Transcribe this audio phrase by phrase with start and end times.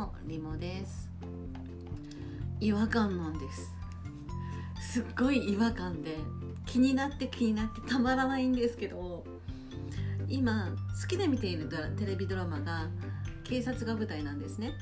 [0.00, 1.10] もリモです。
[2.58, 3.74] 違和感なんです。
[4.80, 6.16] すっごい違和感で
[6.64, 9.24] 気になって気になってたまらないんですけど
[10.26, 10.70] 今
[11.02, 11.68] 好きで見ている
[11.98, 12.88] テレビドラマが
[13.44, 14.72] 警察が舞台なんですね。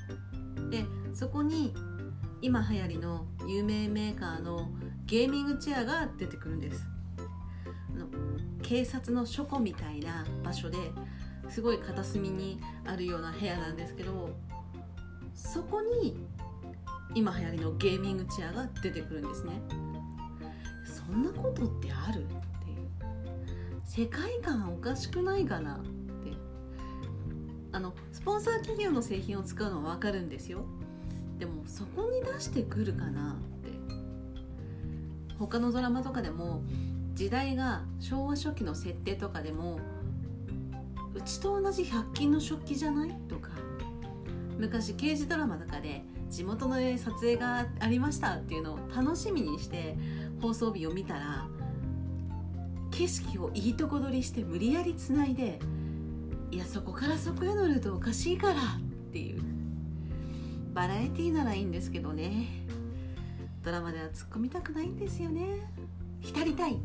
[0.71, 0.85] で
[1.15, 1.75] そこに
[2.41, 4.71] 今流行りの有名メーカーの
[5.07, 6.87] ゲーミングチェアが出てくるんです。
[7.93, 8.07] あの
[8.63, 10.79] 警察の書庫みたいな場所で
[11.49, 14.31] すごい片隅にあるような部屋なんですけど
[15.39, 16.17] そこに
[17.15, 19.63] 今流行りのゲーミングチェアが出てくるんですね。
[20.85, 22.89] そんなことってあるっていう。
[23.85, 25.89] 世界観おかしくないかなって。
[27.71, 30.65] あのスポンサー企業の製品を使うのは分かるんですよ。
[31.39, 33.71] でもそこに出してくるかなって。
[35.39, 36.63] 他のドラマとかでも
[37.15, 39.79] 時代が昭和初期の設定とかでも
[41.15, 43.15] うちと同じ100均の食器じゃない？
[43.29, 43.51] とか。
[44.59, 49.97] 昔刑事ドラマとかで地元の撮影がありましたっていうのを楽しみにして
[50.43, 51.47] 放送日を見たら
[52.91, 55.59] 景色をいいとこ取りして無理やりつないで
[56.51, 59.43] いやそこからそこへ乗るとおかしいからっていう
[60.79, 62.47] バラエティーならいいんですけどね。
[63.65, 65.69] ドラマでは突っ込みたくないんですよね。
[66.21, 66.79] 浸りたい。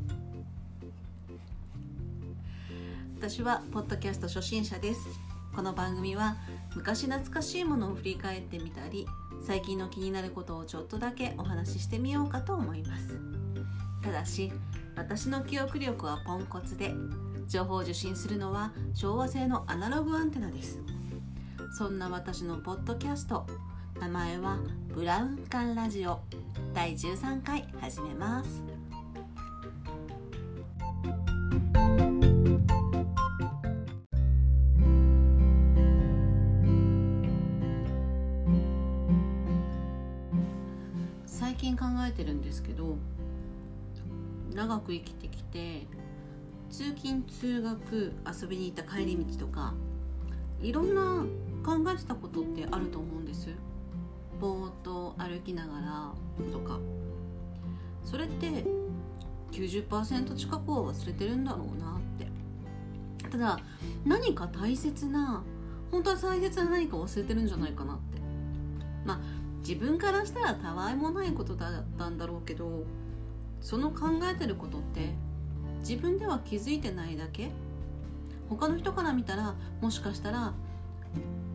[3.19, 5.32] 私はポッドキャスト初心者です。
[5.55, 6.35] この番組は
[6.75, 9.05] 昔懐かしいものを振り返ってみたり
[9.45, 13.19] 最近の気になることをちょっとだけお話ししてみようかと思います。
[14.01, 14.51] ただし
[14.95, 16.93] 私の記憶力はポンコツで
[17.47, 20.79] 情報を受信するのは昭和製のアナログアンテナです。
[21.77, 23.45] そんな私のポッドキャスト
[24.01, 24.57] 名前は
[24.89, 26.19] ブラウン管ラジオ
[26.73, 28.72] 第13回始めます。
[42.73, 42.97] けど
[44.53, 45.87] 長く生きてきて
[46.69, 49.73] 通勤通学遊びに行った帰り道とか
[50.59, 51.23] いろんな
[51.63, 53.49] 考えてたことってあると思うんです。
[54.39, 56.13] ぼーっと歩きながら
[56.51, 56.79] とか。
[58.03, 58.65] それって
[59.51, 63.29] 90%近くは忘れてるんだろうなって。
[63.29, 63.59] ただ
[64.05, 65.43] 何か大切な
[65.91, 68.21] 本当は大切な何か忘れてるんじゃないかなって。
[69.05, 69.19] まあ
[69.67, 72.83] 自分からしたらたわいもないことだったんだろうけど
[73.61, 75.13] その考えてることって
[75.79, 77.49] 自分では気づいてないだけ？
[78.49, 80.53] 他の人から見たらもしかしたら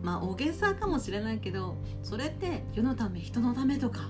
[0.01, 4.09] まあ大げさかもしれないけどそれって世のため人のためとか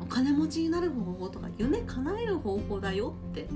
[0.00, 3.46] お金持ちになる方法とか夢叶える方法だよって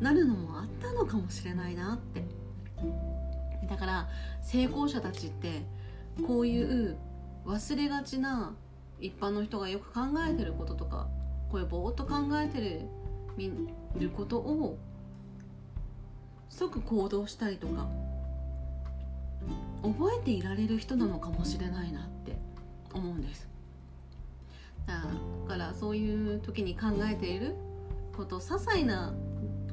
[0.00, 2.24] なるのもあったのかもしれないなって。
[3.68, 4.08] だから
[4.42, 5.62] 成功者たちって
[6.26, 6.96] こういう
[7.46, 8.52] 忘れがちな
[9.00, 11.08] 一般の人がよく考えてることとか
[11.50, 12.82] こういうぼーっと考えてる
[13.36, 13.50] 見
[13.98, 14.78] ることを
[16.48, 17.88] 即行動したりとか
[19.82, 22.36] 覚えていられる人なのかもしれないなって
[22.92, 23.48] 思うんです。
[24.86, 25.02] だ
[25.48, 27.54] からそういう時に考えている
[28.16, 29.14] こと些細な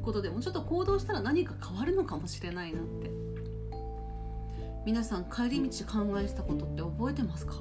[0.03, 3.11] ことでもちょっと行動したら何か変わるのかもしれないなって。
[4.85, 7.55] 皆さん帰り道考えてたことって覚えてますか？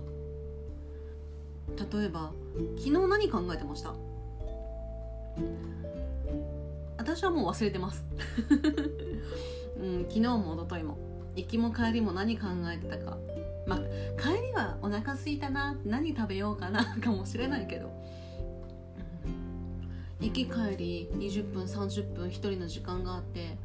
[1.77, 2.33] 例えば
[2.77, 3.95] 昨日何考えてました？
[6.99, 8.05] 私はもう忘れてます、
[9.79, 10.99] うん、昨日も一昨日も。
[11.37, 13.19] 行きも帰りも何考えてたか。
[13.67, 13.79] まあ
[14.21, 17.91] 帰りはお腹すいたな何食べようかな かもしれないけど、
[20.21, 23.59] 行き帰り20分30分1人の時間があって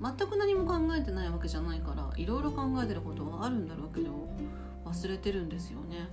[0.00, 4.10] 全く何も考えてないわけじゃないからいろいろ考えてることはあるんだろうけど
[4.84, 6.08] 忘れてるんですよね。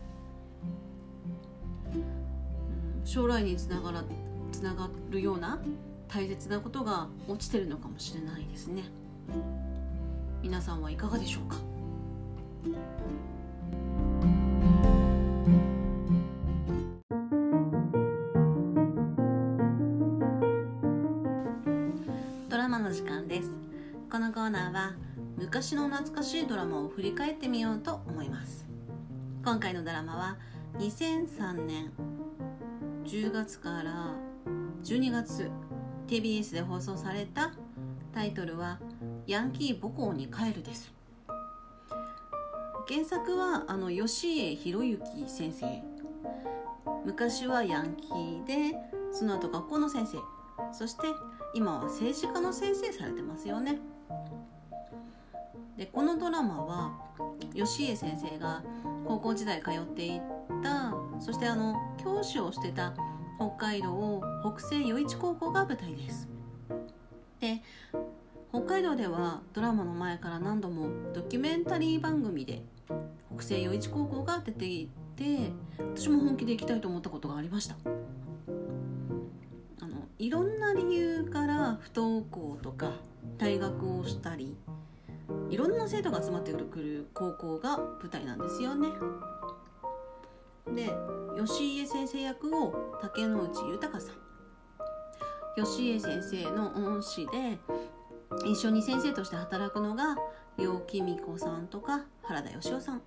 [3.07, 4.03] 将来につながら
[4.51, 5.59] つながるような
[6.09, 8.83] 大切なことが落ちてるのかもしれないですね。
[10.41, 11.55] 皆さんはいかがでしょうか？
[22.49, 23.49] ドラマの時間です。
[24.11, 24.95] このコーナーは
[25.37, 28.67] 昔の懐かしいドラマを振り返ってみようと思います。
[29.45, 30.35] 今回のドラマは
[30.77, 31.93] 2003年
[33.07, 34.15] 10月から
[34.83, 35.49] 12月
[36.07, 37.53] TBS で放送された
[38.13, 38.79] タイトルは
[39.25, 40.93] 「ヤンキー母校に帰る」です。
[42.85, 45.65] 原作はあの吉江博之先生。
[47.05, 48.75] 昔はヤンキーで
[49.13, 50.17] その後学校の先生。
[50.73, 51.07] そして
[51.53, 53.79] 今は政治家の先生されてますよね。
[55.77, 56.99] でこのドラマは
[57.53, 58.61] 吉家先生が
[59.07, 60.21] 高校時代通ってい
[60.61, 62.93] たそしてあの教師をしてた
[63.37, 66.27] 北海道北西余市高校が舞台です。
[67.39, 67.61] で
[68.49, 72.63] 北海道ではドラマの前から何度もドキュメンタリー番組で
[73.35, 75.51] 北西余市高校が出ていて
[75.95, 77.75] 私も本気で行きたいと思ったことがありました。
[79.81, 82.91] あのいろんな理由から不登校とか
[83.37, 84.55] 退学をしたり
[85.49, 88.87] いろんな生徒が集まってくる高校が舞台なんですよね。
[90.75, 90.91] で
[91.37, 94.15] 吉家先生役を竹野内豊さん。
[95.55, 97.59] 吉家先生の恩師で
[98.45, 100.15] 一緒に先生として働くのが
[100.57, 103.01] 楊貴美子さんとか原田芳雄さん。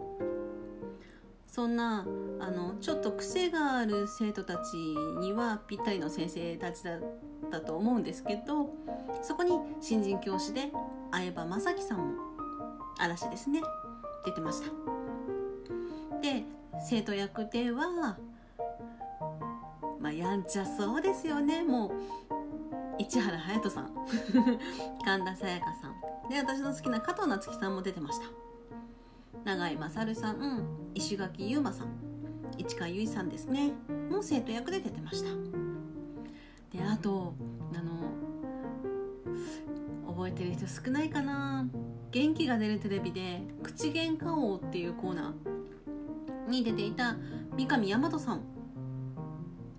[1.46, 2.06] そんな
[2.38, 7.00] あのちょっと癖がある生徒たちにはぴったりの先生たちだっ
[7.50, 8.70] たと思うんですけど
[9.20, 10.70] そこに新人教師で
[11.10, 12.22] 相葉雅紀さんも
[12.98, 13.60] 嵐ですね。
[14.24, 14.70] 出てました。
[16.22, 16.44] で
[16.82, 18.16] 生徒役では
[20.00, 21.62] まあやんちゃそうですよね。
[21.62, 21.92] もう
[22.98, 23.94] 市原隼人さん。
[25.04, 25.94] 神田沙也加さん。
[26.30, 28.26] で私の好きな加藤夏樹さんも出てました。
[29.44, 30.62] 永井勝さん、
[30.94, 31.88] 石垣優馬さん。
[32.58, 33.72] 市川由衣さんですね。
[34.10, 35.28] も生徒役で出てました。
[36.76, 37.34] であと
[37.74, 38.12] あの
[40.12, 41.66] 覚えてる人少ないかな。
[42.10, 45.49] 元気が出るテレビで「口喧嘩王」っていうコーナー。
[46.50, 47.16] に出ていた
[47.56, 48.40] 三上大和さん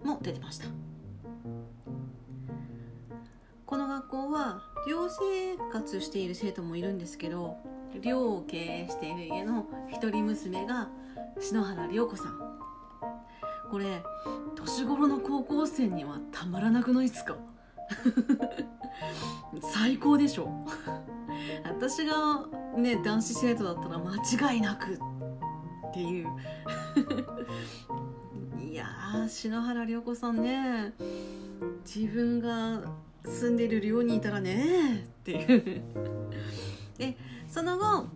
[0.04, 0.66] も出てました。
[3.66, 7.56] この学校は寮生活している生徒もいるんですけど
[8.02, 10.90] 寮を経営している家の一人娘が
[11.40, 12.40] 篠原涼子さん。
[13.70, 14.04] これ
[14.56, 17.38] 年頃の高校生にはたまらなくないっすか？
[19.62, 20.50] 最高でしょ。
[21.64, 22.46] 私が
[22.78, 25.00] ね男子生徒だったら間違いなく
[25.92, 26.28] っていう。
[28.72, 28.88] いや
[29.28, 30.94] 篠原涼子さんね。
[31.86, 32.82] 自分が
[33.26, 35.82] 住んでる寮にいたらねっていう。
[36.98, 37.18] で
[37.48, 38.08] その後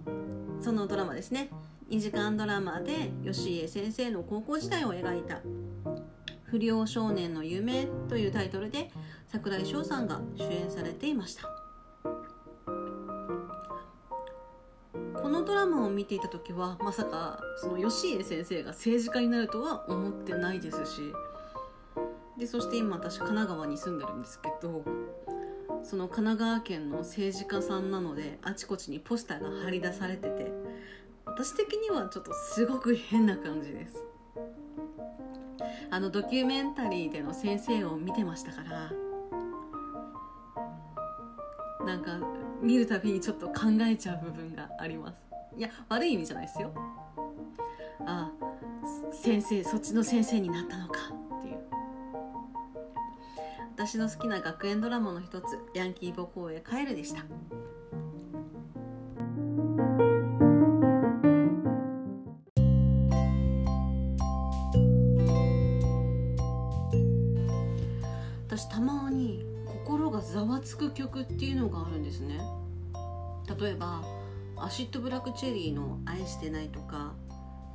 [0.61, 1.49] そのドラマですね。
[1.89, 5.41] 2時間ドラマで吉家先生の高校時代を描いた
[6.45, 8.91] 「不良少年の夢」というタイトルで
[9.27, 11.54] 櫻井翔さんが主演されていました。
[15.25, 21.01] このドラマを見ていた時はまさかその吉家先生が政治家になるとは思ってないですし
[22.37, 24.85] でそして今私神奈川に住んでるんですけど
[25.81, 30.51] その神奈川県の政治家さんなのであちこちにポスターが貼り出されてて
[31.25, 34.05] 私的にはちょっとすごく変な感じです。
[35.89, 38.91] あのドキュメンタリーでの先生を見てましたから
[41.85, 42.19] なんか
[42.61, 45.25] 見るたびにちょっと考えちゃう部分があります。
[45.57, 46.71] いや悪い意味じゃないですよ。
[48.05, 50.99] ああ先生そっちの先生になったのか
[51.39, 51.57] っていう。
[53.75, 57.23] 私の好きな学園ドラマの一つ「ヤンキー母校へ帰る」でした。
[70.95, 72.39] 曲っていうのがあるんですね。
[73.59, 74.03] 例えば
[74.57, 77.13] アシッドブラックチェリーの「愛してない」とか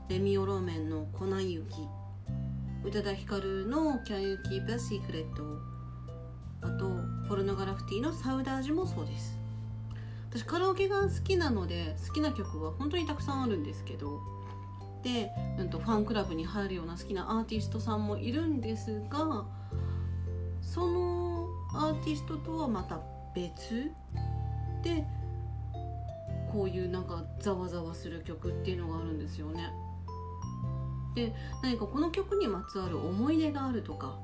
[0.08, 1.64] レミオローメンの「粉雪」
[2.82, 5.26] 宇多田ヒカルの「Can You Keep a Secret」
[6.62, 6.90] あと
[7.28, 9.38] ポルノグラフティのサウダージもそうです。
[10.30, 14.20] 私カラオケが好きなので好きな曲は本当にたくさんあるんですけど
[15.02, 19.44] で、うんと、ファンクラブに入るような好きなアーティストさんもいるんですが
[20.62, 23.00] そのアーティストとはまた
[23.34, 23.92] 別？
[24.82, 25.04] で
[26.52, 29.70] こういうなんかざわざわする曲っていうのがあるんですよね。
[31.14, 34.16] で何かこの曲にまつわる思い出があるとか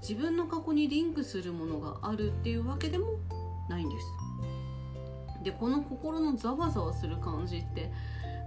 [0.00, 3.06] 自分の過去にリンクするものがあるっていうわけでも
[3.68, 4.06] ないんです
[5.42, 7.92] でこの心のざわざわする感じって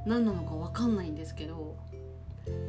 [0.06, 1.76] 何なのか分かんないんですけど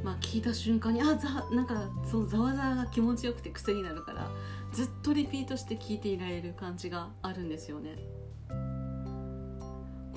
[0.03, 4.31] まあ聞いた瞬間にあざなんかそうざわざわが気持ちよくて癖になるから
[4.73, 7.97] ずっとリピートして聞いていられる感じがあるんですよね。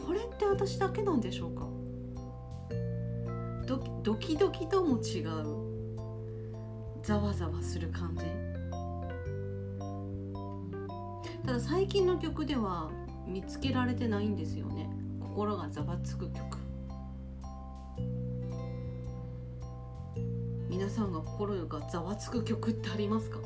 [0.06, 1.66] これって私だけなんでしょうか？
[4.04, 5.26] ドキドキとも違う
[7.04, 8.26] ざわざわする感じ。
[11.46, 12.92] ただ最近の曲では
[13.26, 14.90] 見つけられてないんですよね。
[15.22, 16.58] 心がざわつく曲。
[20.82, 23.38] 皆さんが心がざわつく曲ってありますか？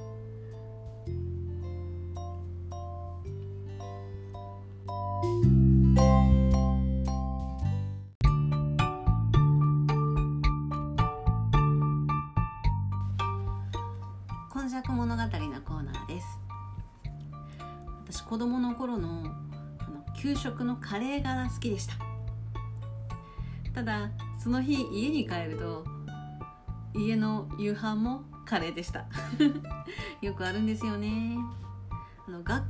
[14.54, 15.28] 今昔物語の
[15.62, 16.40] コーナーです。
[18.06, 19.12] 私子供の頃のあ
[19.90, 21.96] の給食のカレーが好きでした。
[23.74, 24.10] ただ
[24.42, 25.95] その日家に帰ると
[26.96, 29.06] 家の夕飯もカレーでした。
[30.22, 31.38] よくあるんですよね。
[32.28, 32.64] あの学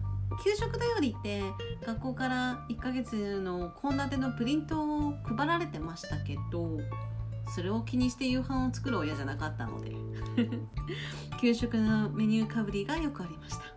[0.44, 1.42] 給食だよりって
[1.86, 6.80] 学校から1ヶ月の献立のプリントを配られてましたけど
[7.54, 9.96] それを気にして夕飯を作る親じゃなかったので
[11.40, 13.76] 給食のメニューかぶりがよくありました。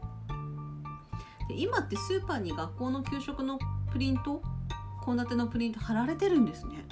[1.48, 3.58] で今ってスーパーに学校の給食の
[3.90, 4.42] プリント
[5.04, 6.84] 献立のプリント貼られてるんですね。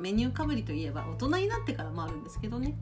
[0.00, 2.76] メニューかぶりといえば大人になってからもあるんですけどね。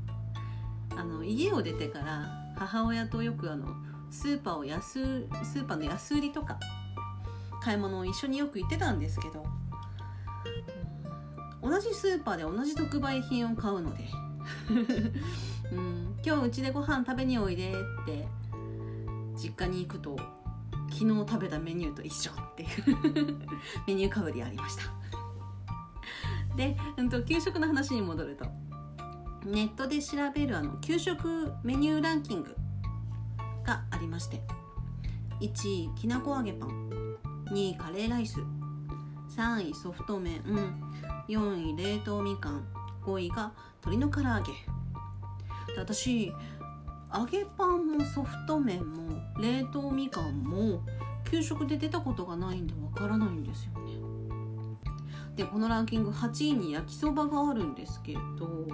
[0.97, 3.67] あの家を出てから母親とよくあの
[4.11, 6.59] スーパーを安スーパーの安売りとか
[7.63, 9.47] 買い物を一緒によく行ってたんですけど
[11.63, 14.05] 同じスーパーで同じ特売品を買うので
[15.71, 17.71] うん、今日うちでご飯食べにおいで
[18.03, 18.27] って
[19.37, 20.17] 実家に行くと
[20.91, 22.69] 昨日食べたメニューと一緒っていう
[23.87, 24.98] メニューかぶりありました。
[26.59, 28.45] で、うんと、給食の話に戻ると。
[29.47, 32.57] ネットで調べるあの給食メニューランキング
[33.65, 34.43] がありまして。
[35.41, 37.17] 1位きなこ揚げパン。
[37.53, 38.41] 2位カレーライス。
[39.37, 40.43] 3位ソフト麺、
[41.29, 42.67] 4位冷凍みかん。
[43.05, 43.53] 5位が
[43.87, 44.53] 鶏の唐揚げ。
[45.73, 46.33] で私
[47.15, 50.83] 揚げパンもソフト麺も冷凍みかんも
[51.31, 53.88] 給食で出たことがないんでわからないんですよね。
[55.39, 58.67] でこのランキング8位に焼きそばがあるんですけど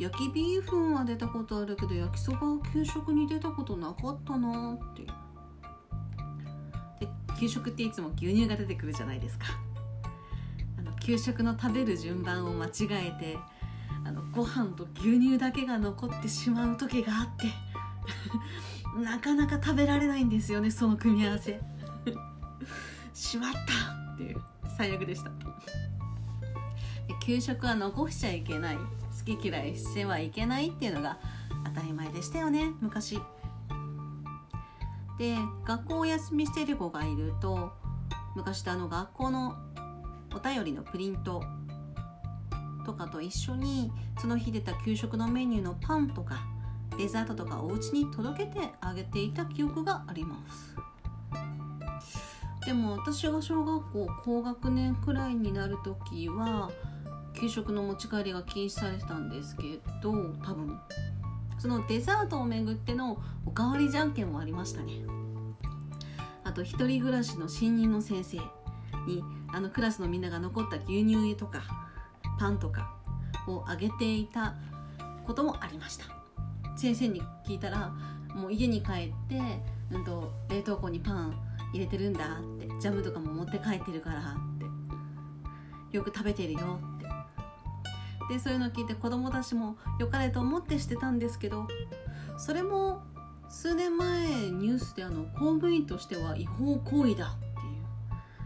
[0.00, 5.04] 焼きビーフンは出たことあるけど焼きそばは給食に出たことなかったなって
[6.98, 7.08] で
[7.38, 9.46] 給食っていつも牛乳が出てくるじゃないですか。
[10.76, 13.38] あの給食の食べる順番を間違えて
[14.04, 17.46] あのご飯と牛乳だけが残ってしまう時があって
[19.00, 21.60] なかなか食べられないんですよねその組み合わせ。
[23.14, 24.09] しまった。
[24.20, 24.42] っていう。
[24.76, 25.30] 最悪でした。
[27.24, 28.76] 給食は残しちゃいけない。
[28.76, 31.18] 好き嫌いしてはいけないっていうのが
[31.64, 32.72] 当たり前でしたよね。
[32.80, 33.18] 昔。
[35.18, 35.36] で
[35.66, 37.72] 学校お休みしてる子がいると
[38.34, 39.54] 昔ってあの学校の
[40.34, 41.42] お便りのプリント
[42.86, 46.46] とかと一緒にその日出た給食のメニューのパンとか
[46.96, 50.89] デザートとかお家に届けてあげていた記憶があります。
[52.66, 56.70] でも私が小学校高学年くらいになる時は
[57.34, 60.12] 給食の持ち帰りが禁止されてたんですけど
[60.44, 60.78] 多分。
[61.58, 64.94] そのデザートをめぐってのおかわりじゃんけんもありましたね。
[66.42, 68.38] あと一人暮らしの新任の先生
[69.06, 71.62] にあのクラスのみんなが残った牛乳とか
[72.38, 72.96] パンとか
[73.46, 74.54] をあげていた
[75.26, 76.06] こともありました。
[76.76, 77.92] 先生に聞いたら
[78.34, 79.38] もう家に帰って、
[79.90, 81.34] うんと、冷凍庫にパン
[81.72, 84.22] 入れてるんだってジャムとかも持って帰ってるからっ
[85.90, 85.96] て。
[85.96, 88.34] よく食べてるよって。
[88.34, 91.66] でそういうの聞いて子供たちも良かれと思ってしてたんですけど
[92.38, 93.02] それも
[93.48, 97.80] 数年前ニュースであの公務員としては違法行為だっていう。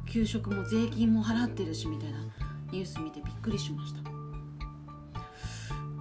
[0.06, 2.18] 給食も税金も払ってるしみたいな
[2.72, 4.10] ニュース見てびっくりしました。
[4.10, 4.12] う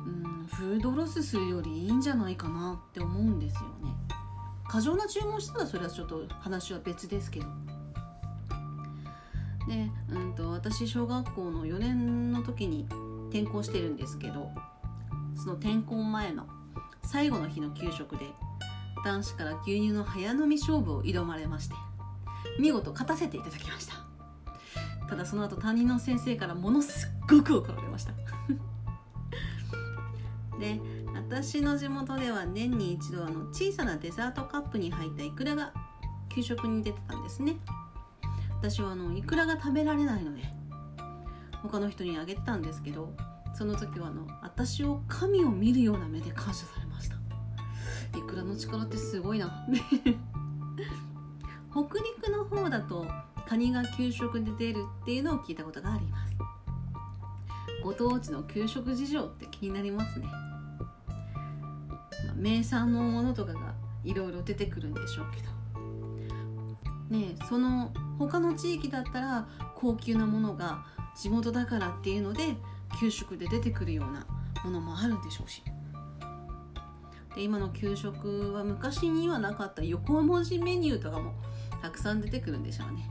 [0.10, 3.93] んフードロスするよりいいんじゃないかなって思うんですよね。
[4.74, 7.46] 過剰な注文したらそれはちょっと話は別ですけど。
[9.68, 12.88] で、うんと、私小学校の4年の時に
[13.30, 14.50] 転校してるんですけど
[15.36, 16.48] その転校前の
[17.04, 18.26] 最後の日の給食で
[19.06, 21.76] 男子から牛乳の早飲み勝負を挑まれまして
[22.60, 23.94] 見事勝たせていただきました。
[25.08, 28.14] ただその後担任の先生からものすっごく怒られました。
[30.60, 30.82] で
[31.34, 35.74] 私の地元では年に一度あの小さなデザートカップに入ったイクラが
[36.30, 37.56] 給食に出てたんですね。
[38.60, 40.44] 私はあのイクラが食べられないので
[41.64, 43.12] 他の人にあげてたんですけど
[43.56, 47.16] その時はあの私を神を見るような目で感謝されました。
[48.16, 49.66] イクラの力ってすごいな。
[51.72, 53.08] 北陸の方だと
[53.48, 56.36] カニが給食で出るっていうのを聞いたことがあります。
[57.84, 60.28] ご当地の給食事情って気になりますね、
[62.44, 63.74] 名産のものとかが
[64.04, 65.54] いろいろ出てくるんでしょうけど。
[67.10, 70.86] ねその他の地域だったら高級なものが
[71.16, 72.56] 地元だからっていうので
[73.00, 74.26] 給食で出てくるような
[74.64, 75.64] ものもあるんでしょうし。
[77.34, 81.34] で今の給食は昔にはなかった横文字メニューとかも
[81.82, 83.10] たくさん出てくるんでしょうね。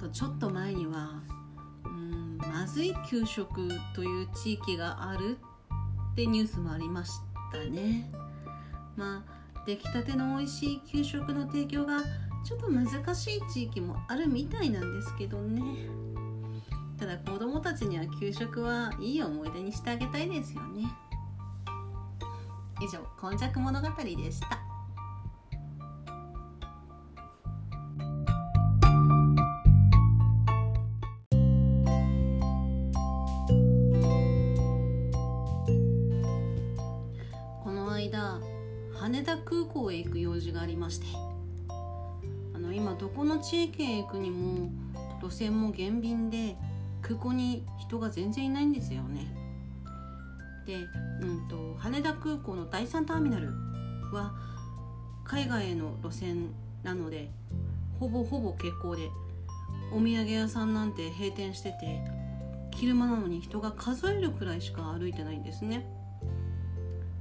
[0.00, 1.22] とちょっと前には
[1.84, 5.38] うんまずい給食という地域がある
[6.16, 7.20] ってニュースもありまし
[7.52, 8.10] たね。
[8.96, 12.02] まあ出来たての美味しい給食の提供が
[12.42, 15.62] ちょっと難しい地域もあるみたいなんですけどね。
[16.98, 20.90] ただ子どもたちには給食はいい思い出にしてあげたいですよね。
[22.80, 24.65] 以上「今昔物語」でした。
[44.06, 44.70] くにも
[45.22, 46.56] 路線も減便で
[47.02, 49.26] 空港に人が全然いないんですよね。
[50.66, 50.74] で、
[51.20, 53.48] うんと、羽田空港の第3ターミナル
[54.12, 54.34] は
[55.24, 56.50] 海外への路線
[56.82, 57.30] なので
[57.98, 59.08] ほぼほぼ欠航で
[59.92, 62.00] お土産屋さんなんて閉店してて
[62.74, 65.86] 昼間なのに人が数えるくらいしか歩いてないんですね。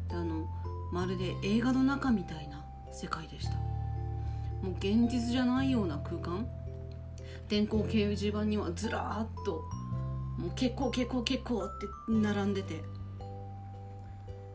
[0.10, 0.48] であの
[0.92, 3.56] まるで映画の中みたいな世界でした。
[4.62, 6.48] もう現実じゃないような空間。
[7.48, 9.64] 電光掲示板にはずらーっと
[10.38, 12.84] もう結構結構結構って並んでて、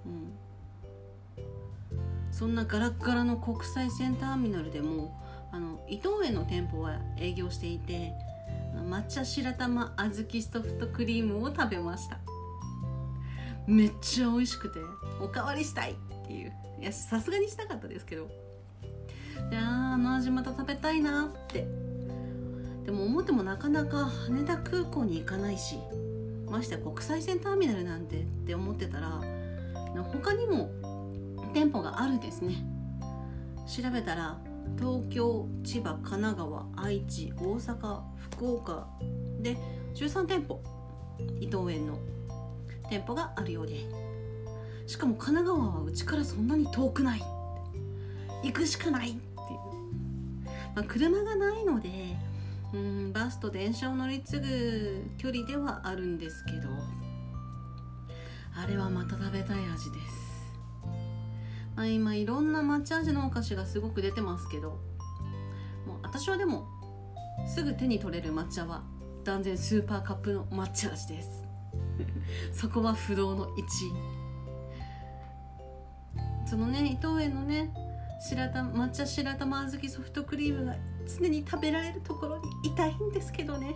[0.06, 0.32] うん、
[2.30, 5.18] そんなガラッガラの国際線ターミナルでも
[5.52, 8.12] あの伊藤園の店舗は営業していて
[8.74, 12.18] 抹茶白玉小豆ソフトクリームを食べました。
[13.66, 14.80] めっちゃ美味しくて
[15.20, 16.52] おかわりしたいっていう。
[16.80, 18.28] いやさすがにしたかったですけど。
[19.50, 21.66] いやあの味また食べたいなって。
[22.84, 25.78] でも思ってもなかなか羽田空港に行かないし
[26.46, 29.20] まして国際線ターミナルなんてって思ってたら
[30.12, 30.70] 他にも
[31.52, 32.64] 店舗があるんですね。
[33.66, 34.38] 調べたら
[34.78, 38.00] 東京千葉神奈川愛知大阪
[38.32, 38.88] 福岡
[39.40, 39.56] で
[39.94, 40.60] 13店舗
[41.40, 41.98] 伊藤園の
[42.88, 44.10] 店舗があるようで。
[44.86, 47.22] しかも神奈川はうちからそんなに遠くない。
[48.42, 49.26] 行くしかないっていう、
[50.74, 52.16] まあ、車がないので
[53.30, 56.68] バスと電車を乗り継ぐ距離ではあるんですけど
[58.56, 60.52] あれはまた食べたい味です。
[61.76, 64.70] まあ、今いろんな抹茶味のお菓子がすごく出てますけど
[65.86, 66.66] もう私はでも
[67.46, 68.82] すぐ手に取れる抹茶は
[69.22, 71.44] 断然スーパーカップの抹茶味です。
[72.52, 73.62] そこは不動の1位
[76.48, 77.72] そのね伊藤園のね
[78.20, 80.74] 白玉抹茶白玉小豆ソフトクリームが
[81.06, 83.74] 常に食べられるところにいたいんですけどね。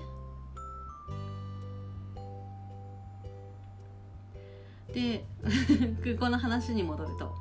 [4.92, 5.24] で
[6.04, 7.34] 空港の話に戻ると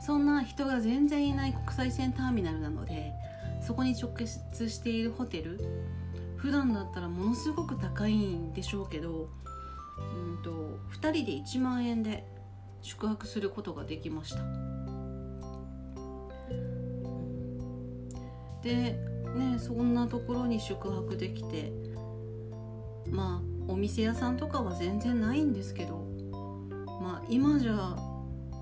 [0.00, 3.12] そんな人が全然いない国際線ターミナルなので
[3.60, 5.58] そこに直結しているホテル
[6.36, 9.28] 普段だったらものすごく高いんでしょうけど、
[9.98, 12.24] うんと、2人で1万円で
[12.80, 14.77] 宿泊することができました。
[18.62, 18.98] で
[19.36, 21.72] ねそんなところに宿泊できて
[23.10, 26.06] まあお店屋さんとかは全然ないんですけど
[27.00, 27.96] まあ今じゃ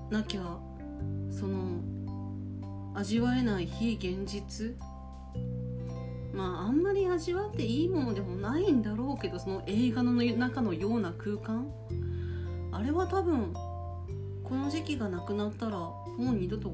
[0.09, 0.41] なきゃ
[1.31, 1.81] その
[2.95, 4.75] 味わえない非現実
[6.33, 11.67] まああんまり味わっていいものでもないんだろうけどその映画の中のような空間
[12.71, 13.53] あれは多分
[14.43, 16.69] この時期がなくなったらもう二度と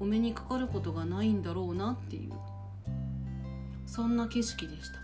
[0.00, 2.32] お目にかかることがないんだろうなっていう
[3.84, 5.00] そんな景色でした。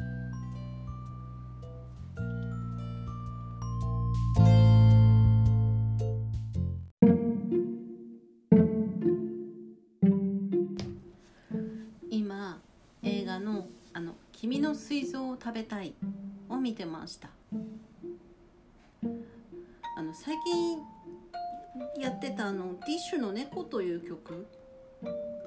[12.11, 12.59] 今
[13.03, 15.95] 映画の「あの君の膵臓を食べたい」
[16.49, 17.29] を見てました
[19.97, 20.79] あの最近
[22.01, 24.47] やってたあの「ディッシュの猫」という曲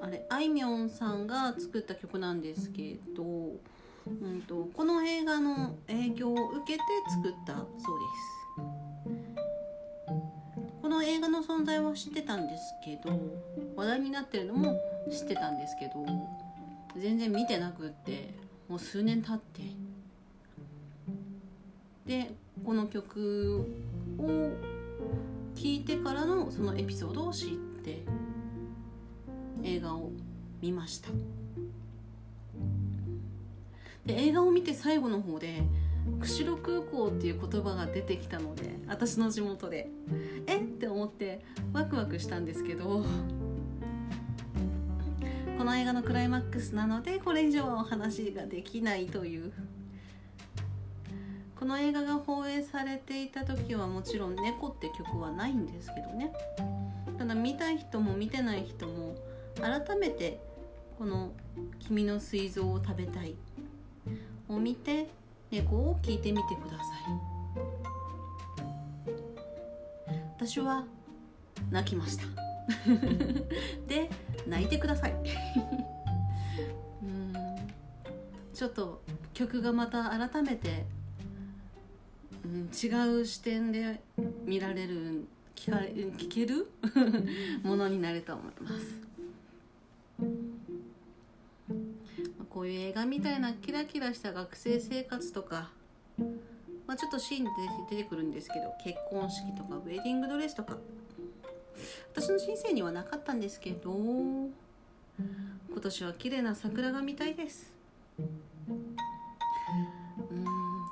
[0.00, 8.40] あれあいみょんさんが作った曲なんですけど、うんと、この映画の影響を受けて作ったそうです。
[10.80, 13.20] この映画の存在は知ってたんですけど
[13.76, 16.04] 話題になってるのも知ってたんですけど
[16.98, 18.34] 全然見てなくって
[18.68, 19.62] もう数年経って。
[22.06, 22.32] で
[22.64, 23.66] この曲
[24.18, 24.50] を
[25.54, 27.48] 聴いてからのそのエピソードを知っ
[27.84, 28.02] て。
[29.64, 30.10] 映画を
[30.60, 31.08] 見ました。
[34.06, 35.62] で映画を見て最後の方で
[36.20, 39.88] 釧路空港っていう言葉が出てきたので私の地元で
[40.46, 43.04] えって思ってワクワクしたんですけど
[45.58, 49.52] この映画のクライマックスなのでこれ以上はお話ができないという。
[51.60, 56.32] この映画が放映されていた時はもちろん「猫」って曲はないんですけどね。
[57.18, 59.14] ただ見たい人も見てない人も
[59.60, 60.40] 改めて
[60.98, 61.32] この
[61.80, 63.34] 「君の膵臓を食べたい」
[64.48, 65.08] を見て
[65.50, 66.86] 猫を聞いてみてください。
[70.36, 70.84] 私は
[71.70, 72.24] 泣きました。
[73.86, 74.08] で
[74.46, 75.14] 泣いてください。
[77.02, 77.32] うん。
[78.54, 79.02] ちょっと
[79.34, 80.84] 曲がまた改めて、
[82.44, 84.00] うん、違う視点で
[84.44, 86.70] 見られる聞か聞ける？
[87.62, 89.09] ものになると思います。
[92.48, 95.70] こういう映画みたいなキラキラした学生生活とか、
[96.86, 97.50] まあ、ちょっとシーンで
[97.90, 100.76] 出てくるんですけど結婚式とかウェディングドレスとか。
[102.12, 104.50] 私の人生にはなかったんですけど今
[105.80, 107.72] 年は綺麗な桜が見たいです。
[108.18, 108.50] うん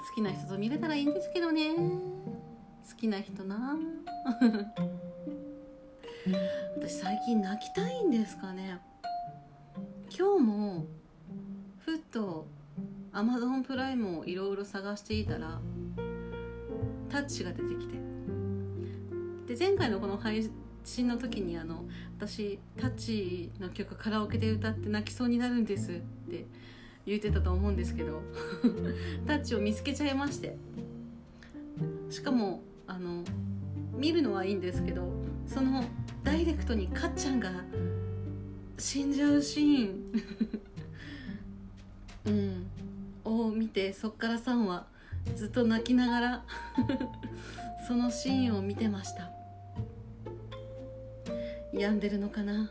[0.09, 1.75] 好きな人と見れたらいいんですけどね。
[1.77, 3.77] 好きな人な。
[6.77, 8.81] 私最近泣きたいんですかね
[10.17, 10.87] 今日も
[11.79, 12.47] ふっと
[13.13, 15.61] Amazon プライムをいろいろ探していたら
[17.09, 17.99] タッチが出てきて。
[19.47, 20.51] で前回のこの配
[20.85, 21.85] 信の時にあの
[22.19, 25.95] 私タッチの曲カラオケで歌って泣きそうになるんですっ
[26.31, 26.45] て
[27.07, 28.21] 言ってたと思うんですけど
[29.27, 30.57] タッチを見つけちゃいまして。
[32.11, 33.23] しかもあの
[33.97, 35.03] 見るのはいいんですけど
[35.47, 35.85] その
[36.25, 37.51] ダイレクトにかっちゃんが
[38.79, 40.13] 死んじゃうシーン
[42.27, 42.67] うん。
[43.25, 44.87] を見てそっから3話
[45.37, 46.45] ずっと泣きながら
[47.87, 49.31] そのシーンを見てました。
[51.73, 52.71] 病んでるのかな？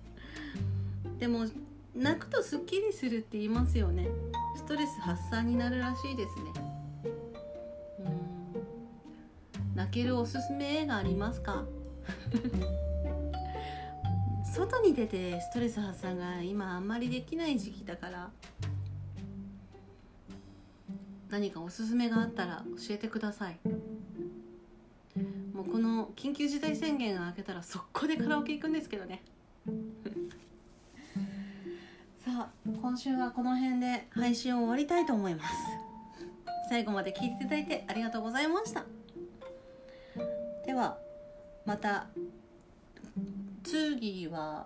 [1.18, 1.46] でも
[1.94, 4.08] 泣くとすっきりするって言いますよね。
[4.56, 6.52] ストレス発散になるらしいですね。
[9.74, 11.64] 泣けるおすすめ映画ありますか？
[14.56, 18.30] 外に出てストレス発散が今あんまりできない時期だから
[21.28, 23.58] 何かおすすめがあったら教えてください。
[25.52, 29.22] もうこの緊急事態宣言が明けたら速攻でカラオケ行くんですけどね。
[32.24, 35.54] さあ今週はこの辺で配信を終わりたいと思います。
[36.70, 38.86] 最後まで聞いていただいてありがとうございました。
[40.64, 40.96] では
[41.66, 42.06] また。
[43.66, 44.64] 次は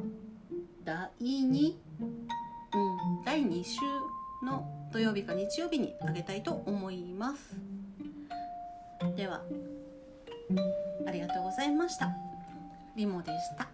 [0.85, 3.81] 第2、うん、第2週
[4.45, 7.57] の土曜日か日曜日にあげたいと思います。
[9.17, 9.41] では
[11.07, 12.11] ありがとうございました。
[12.95, 13.70] リモでした。